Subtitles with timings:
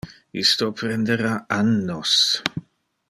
[0.43, 2.11] Isto prendera annos.